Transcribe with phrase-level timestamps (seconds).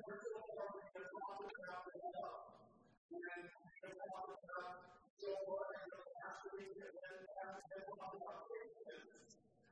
[0.00, 0.88] we're still learning.
[0.96, 2.56] There's a lot of crap that we love.
[3.10, 4.08] And there's a
[6.80, 8.40] and then past and a lot of.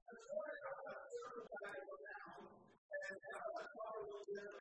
[0.09, 1.01] I'm sorry about.
[1.09, 4.58] Circle back down and have a couple of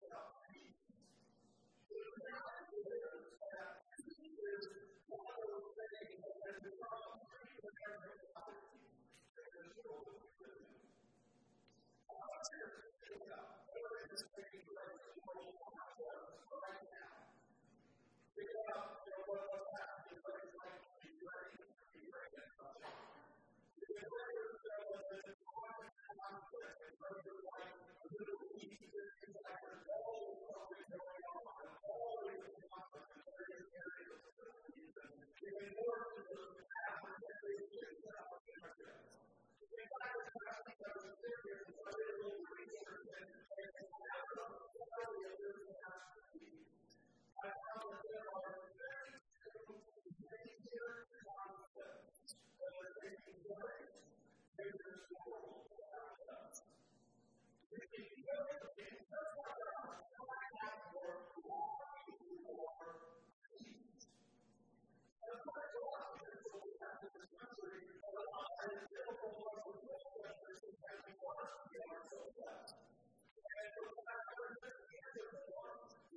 [28.20, 29.57] literally Jesus is our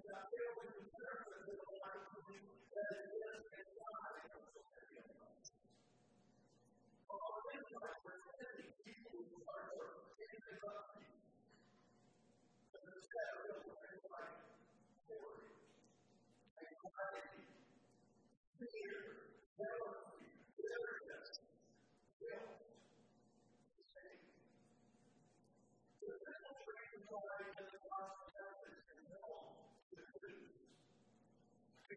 [0.00, 1.76] is a fairly comparison to the
[2.24, 2.40] you
[8.80, 9.68] people who are
[10.16, 10.88] in the God.
[12.72, 13.76] But instead of looking
[14.08, 14.40] like
[15.04, 15.52] glory,
[16.56, 17.44] anxiety,
[18.56, 18.96] fear,
[19.60, 20.09] jealousy,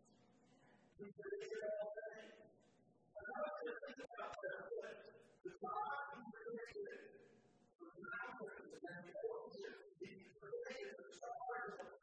[0.99, 2.39] We said they are all things.
[3.11, 4.95] And not just about that, but
[5.43, 7.01] the God who created
[7.79, 10.11] the mountains and the ocean, He
[11.11, 12.02] stars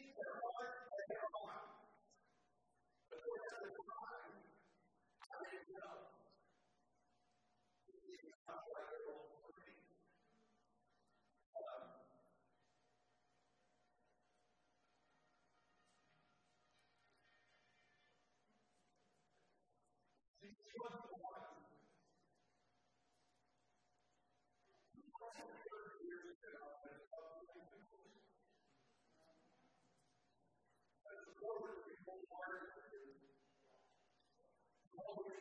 [0.00, 1.20] But of course, at
[5.22, 5.94] I didn't know.
[7.88, 9.72] It not like it was for me.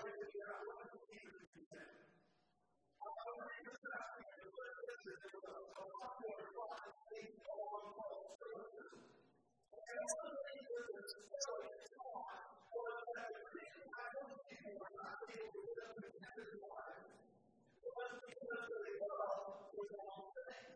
[0.00, 1.92] try to figure out what the king is content.
[3.04, 7.68] I'll read this passage and look at this as a popular plot and things all
[7.84, 8.96] involved services.
[8.96, 11.10] And one thing that is
[11.52, 16.48] really taught was that people, I don't people were not able to live their intended
[16.64, 17.12] lives.
[17.84, 20.68] It wasn't because they love the wrong thing.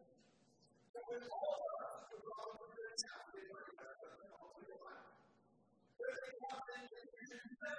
[0.92, 3.96] So with all of us, the wrong things happen in our
[4.84, 5.16] lives.
[5.96, 7.78] There's a common confusion that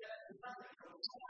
[0.00, 1.29] Yeah.